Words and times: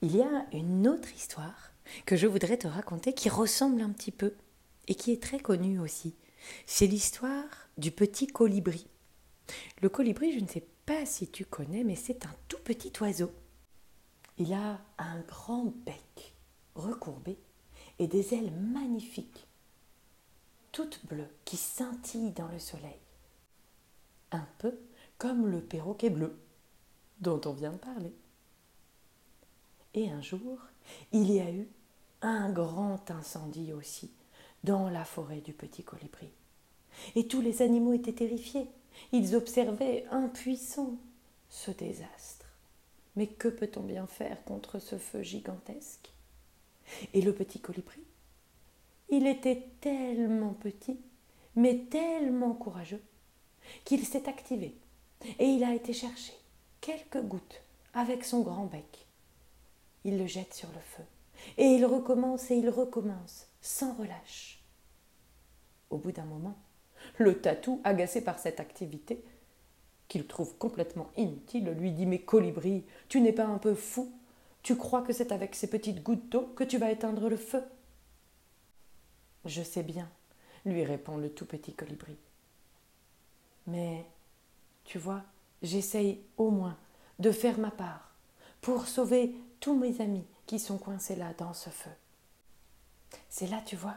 il 0.00 0.16
y 0.16 0.22
a 0.22 0.46
une 0.52 0.86
autre 0.86 1.12
histoire 1.14 1.72
que 2.06 2.16
je 2.16 2.26
voudrais 2.26 2.56
te 2.56 2.68
raconter 2.68 3.12
qui 3.12 3.28
ressemble 3.28 3.82
un 3.82 3.90
petit 3.90 4.12
peu 4.12 4.34
et 4.86 4.94
qui 4.94 5.12
est 5.12 5.22
très 5.22 5.40
connue 5.40 5.80
aussi. 5.80 6.14
C'est 6.66 6.86
l'histoire 6.86 7.68
du 7.78 7.90
petit 7.90 8.26
colibri. 8.26 8.86
Le 9.82 9.88
colibri, 9.88 10.32
je 10.32 10.40
ne 10.40 10.48
sais 10.48 10.66
pas 10.86 11.04
si 11.04 11.28
tu 11.28 11.44
connais, 11.44 11.82
mais 11.82 11.96
c'est 11.96 12.26
un 12.26 12.34
tout 12.48 12.58
petit 12.62 12.92
oiseau. 13.00 13.32
Il 14.36 14.52
a 14.52 14.80
un 14.98 15.20
grand 15.20 15.74
bec 15.84 16.34
recourbé 16.74 17.36
et 17.98 18.06
des 18.06 18.34
ailes 18.34 18.52
magnifiques, 18.52 19.48
toutes 20.70 21.04
bleues, 21.06 21.34
qui 21.44 21.56
scintillent 21.56 22.32
dans 22.32 22.48
le 22.48 22.60
soleil. 22.60 23.00
Un 24.30 24.46
peu 24.58 24.78
comme 25.16 25.48
le 25.48 25.60
perroquet 25.60 26.10
bleu 26.10 26.38
dont 27.20 27.40
on 27.46 27.52
vient 27.52 27.72
de 27.72 27.78
parler. 27.78 28.14
Et 29.98 30.10
un 30.10 30.22
jour, 30.22 30.60
il 31.10 31.28
y 31.28 31.40
a 31.40 31.50
eu 31.50 31.66
un 32.22 32.52
grand 32.52 33.10
incendie 33.10 33.72
aussi 33.72 34.12
dans 34.62 34.88
la 34.88 35.04
forêt 35.04 35.40
du 35.40 35.52
petit 35.52 35.82
colibri. 35.82 36.28
Et 37.16 37.26
tous 37.26 37.40
les 37.40 37.62
animaux 37.62 37.94
étaient 37.94 38.12
terrifiés. 38.12 38.68
Ils 39.10 39.34
observaient 39.34 40.06
impuissants 40.12 40.94
ce 41.50 41.72
désastre. 41.72 42.46
Mais 43.16 43.26
que 43.26 43.48
peut-on 43.48 43.80
bien 43.80 44.06
faire 44.06 44.44
contre 44.44 44.78
ce 44.78 44.98
feu 44.98 45.24
gigantesque? 45.24 46.12
Et 47.12 47.20
le 47.20 47.34
petit 47.34 47.58
colibri 47.58 48.02
Il 49.10 49.26
était 49.26 49.66
tellement 49.80 50.54
petit, 50.54 51.00
mais 51.56 51.86
tellement 51.90 52.54
courageux, 52.54 53.02
qu'il 53.84 54.06
s'est 54.06 54.28
activé 54.28 54.76
et 55.40 55.46
il 55.46 55.64
a 55.64 55.74
été 55.74 55.92
chercher 55.92 56.34
quelques 56.80 57.20
gouttes 57.20 57.62
avec 57.94 58.24
son 58.24 58.42
grand 58.42 58.66
bec. 58.66 59.07
Il 60.04 60.18
le 60.18 60.26
jette 60.26 60.54
sur 60.54 60.68
le 60.68 60.80
feu 60.80 61.02
et 61.56 61.64
il 61.64 61.84
recommence 61.84 62.50
et 62.50 62.56
il 62.56 62.68
recommence 62.68 63.48
sans 63.60 63.94
relâche. 63.94 64.62
Au 65.90 65.98
bout 65.98 66.12
d'un 66.12 66.24
moment, 66.24 66.56
le 67.18 67.40
tatou, 67.40 67.80
agacé 67.84 68.22
par 68.22 68.38
cette 68.38 68.60
activité, 68.60 69.24
qu'il 70.08 70.26
trouve 70.26 70.56
complètement 70.56 71.10
inutile, 71.16 71.70
lui 71.70 71.92
dit 71.92 72.06
Mais 72.06 72.20
colibri, 72.20 72.84
tu 73.08 73.20
n'es 73.20 73.32
pas 73.32 73.46
un 73.46 73.58
peu 73.58 73.74
fou? 73.74 74.12
Tu 74.62 74.76
crois 74.76 75.02
que 75.02 75.12
c'est 75.12 75.32
avec 75.32 75.54
ces 75.54 75.68
petites 75.68 76.02
gouttes 76.02 76.28
d'eau 76.28 76.52
que 76.56 76.64
tu 76.64 76.78
vas 76.78 76.90
éteindre 76.90 77.28
le 77.28 77.36
feu? 77.36 77.62
Je 79.44 79.62
sais 79.62 79.82
bien, 79.82 80.10
lui 80.64 80.84
répond 80.84 81.16
le 81.16 81.30
tout 81.30 81.46
petit 81.46 81.74
colibri. 81.74 82.16
Mais, 83.66 84.04
tu 84.84 84.98
vois, 84.98 85.22
j'essaye 85.62 86.20
au 86.36 86.50
moins 86.50 86.76
de 87.18 87.30
faire 87.30 87.58
ma 87.58 87.70
part 87.70 88.07
pour 88.60 88.86
sauver 88.86 89.34
tous 89.60 89.76
mes 89.76 90.00
amis 90.00 90.26
qui 90.46 90.58
sont 90.58 90.78
coincés 90.78 91.16
là 91.16 91.32
dans 91.38 91.54
ce 91.54 91.70
feu. 91.70 91.90
C'est 93.28 93.46
là, 93.46 93.60
tu 93.64 93.76
vois, 93.76 93.96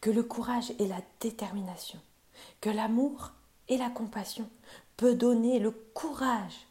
que 0.00 0.10
le 0.10 0.22
courage 0.22 0.72
et 0.78 0.86
la 0.86 1.00
détermination, 1.20 1.98
que 2.60 2.70
l'amour 2.70 3.32
et 3.68 3.76
la 3.76 3.90
compassion 3.90 4.48
peut 4.96 5.14
donner 5.14 5.58
le 5.58 5.70
courage 5.70 6.66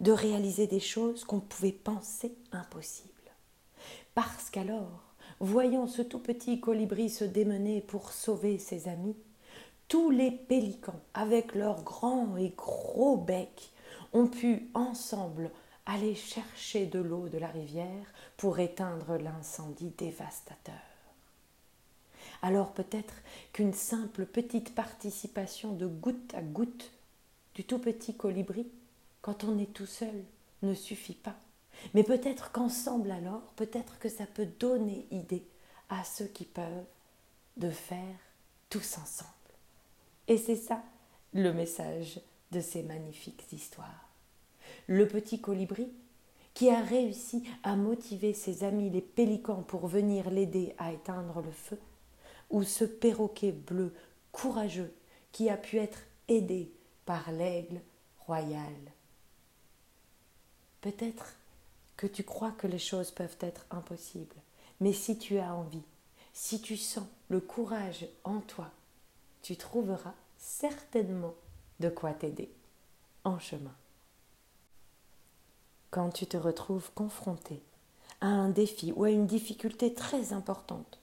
de 0.00 0.12
réaliser 0.12 0.66
des 0.66 0.80
choses 0.80 1.24
qu'on 1.24 1.40
pouvait 1.40 1.72
penser 1.72 2.34
impossibles. 2.52 3.10
Parce 4.14 4.50
qu'alors, 4.50 5.02
voyant 5.40 5.86
ce 5.86 6.02
tout 6.02 6.18
petit 6.18 6.60
colibri 6.60 7.10
se 7.10 7.24
démener 7.24 7.80
pour 7.80 8.12
sauver 8.12 8.58
ses 8.58 8.88
amis, 8.88 9.16
tous 9.88 10.10
les 10.10 10.30
pélicans, 10.30 11.00
avec 11.12 11.54
leurs 11.54 11.82
grands 11.82 12.36
et 12.36 12.50
gros 12.56 13.16
becs, 13.16 13.72
ont 14.12 14.28
pu 14.28 14.70
ensemble 14.74 15.50
aller 15.86 16.14
chercher 16.14 16.86
de 16.86 16.98
l'eau 16.98 17.28
de 17.28 17.38
la 17.38 17.48
rivière 17.48 18.06
pour 18.36 18.58
éteindre 18.58 19.16
l'incendie 19.16 19.92
dévastateur. 19.98 20.74
Alors 22.42 22.72
peut-être 22.72 23.14
qu'une 23.52 23.74
simple 23.74 24.26
petite 24.26 24.74
participation 24.74 25.72
de 25.72 25.86
goutte 25.86 26.34
à 26.34 26.42
goutte 26.42 26.90
du 27.54 27.64
tout 27.64 27.78
petit 27.78 28.14
colibri, 28.16 28.66
quand 29.22 29.44
on 29.44 29.58
est 29.58 29.72
tout 29.72 29.86
seul, 29.86 30.24
ne 30.62 30.74
suffit 30.74 31.14
pas. 31.14 31.36
Mais 31.92 32.02
peut-être 32.02 32.52
qu'ensemble 32.52 33.10
alors, 33.10 33.42
peut-être 33.56 33.98
que 33.98 34.08
ça 34.08 34.26
peut 34.26 34.48
donner 34.58 35.06
idée 35.10 35.44
à 35.88 36.04
ceux 36.04 36.26
qui 36.26 36.44
peuvent 36.44 36.84
de 37.56 37.70
faire 37.70 38.16
tous 38.70 38.98
ensemble. 38.98 39.30
Et 40.28 40.38
c'est 40.38 40.56
ça 40.56 40.82
le 41.32 41.52
message 41.52 42.20
de 42.52 42.60
ces 42.60 42.82
magnifiques 42.82 43.52
histoires. 43.52 44.08
Le 44.86 45.08
petit 45.08 45.40
colibri, 45.40 45.88
qui 46.54 46.70
a 46.70 46.80
réussi 46.80 47.44
à 47.62 47.74
motiver 47.74 48.32
ses 48.32 48.62
amis 48.62 48.90
les 48.90 49.00
pélicans 49.00 49.62
pour 49.62 49.88
venir 49.88 50.30
l'aider 50.30 50.74
à 50.78 50.92
éteindre 50.92 51.42
le 51.42 51.50
feu, 51.50 51.78
ou 52.50 52.62
ce 52.62 52.84
perroquet 52.84 53.52
bleu 53.52 53.92
courageux 54.30 54.94
qui 55.32 55.50
a 55.50 55.56
pu 55.56 55.78
être 55.78 55.98
aidé 56.28 56.70
par 57.06 57.32
l'aigle 57.32 57.80
royal. 58.26 58.72
Peut-être 60.80 61.34
que 61.96 62.06
tu 62.06 62.22
crois 62.22 62.52
que 62.52 62.66
les 62.66 62.78
choses 62.78 63.10
peuvent 63.10 63.36
être 63.40 63.66
impossibles, 63.70 64.36
mais 64.80 64.92
si 64.92 65.18
tu 65.18 65.38
as 65.38 65.54
envie, 65.54 65.82
si 66.32 66.60
tu 66.60 66.76
sens 66.76 67.06
le 67.28 67.40
courage 67.40 68.06
en 68.24 68.40
toi, 68.40 68.70
tu 69.42 69.56
trouveras 69.56 70.14
certainement 70.36 71.34
de 71.80 71.88
quoi 71.88 72.12
t'aider 72.12 72.50
en 73.24 73.38
chemin. 73.38 73.74
Quand 75.94 76.10
tu 76.10 76.26
te 76.26 76.36
retrouves 76.36 76.90
confronté 76.96 77.62
à 78.20 78.26
un 78.26 78.48
défi 78.48 78.90
ou 78.90 79.04
à 79.04 79.10
une 79.10 79.28
difficulté 79.28 79.94
très 79.94 80.32
importante 80.32 80.98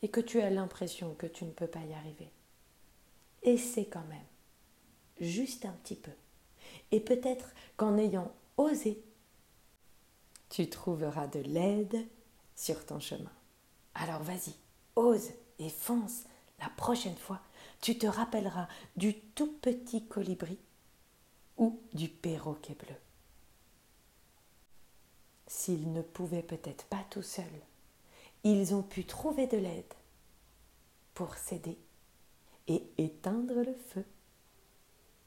et 0.00 0.08
que 0.08 0.22
tu 0.22 0.40
as 0.40 0.48
l'impression 0.48 1.12
que 1.18 1.26
tu 1.26 1.44
ne 1.44 1.50
peux 1.50 1.66
pas 1.66 1.84
y 1.84 1.92
arriver, 1.92 2.30
essaie 3.42 3.84
quand 3.84 4.06
même, 4.08 4.24
juste 5.20 5.66
un 5.66 5.72
petit 5.84 5.96
peu. 5.96 6.12
Et 6.92 7.00
peut-être 7.00 7.50
qu'en 7.76 7.98
ayant 7.98 8.32
osé, 8.56 9.04
tu 10.48 10.70
trouveras 10.70 11.26
de 11.26 11.40
l'aide 11.40 12.06
sur 12.56 12.86
ton 12.86 13.00
chemin. 13.00 13.32
Alors 13.94 14.22
vas-y, 14.22 14.54
ose 14.96 15.28
et 15.58 15.68
fonce 15.68 16.22
la 16.58 16.70
prochaine 16.70 17.16
fois 17.16 17.42
tu 17.82 17.98
te 17.98 18.06
rappelleras 18.06 18.68
du 18.96 19.12
tout 19.12 19.52
petit 19.60 20.06
colibri 20.06 20.56
ou 21.58 21.82
du 21.92 22.08
perroquet 22.08 22.74
bleu. 22.74 22.96
S'ils 25.70 25.92
ne 25.92 26.02
pouvaient 26.02 26.42
peut-être 26.42 26.84
pas 26.86 27.04
tout 27.10 27.22
seuls, 27.22 27.44
ils 28.42 28.74
ont 28.74 28.82
pu 28.82 29.04
trouver 29.04 29.46
de 29.46 29.56
l'aide 29.56 29.94
pour 31.14 31.36
s'aider 31.36 31.78
et 32.66 32.82
éteindre 32.98 33.54
le 33.54 33.76
feu. 33.90 34.04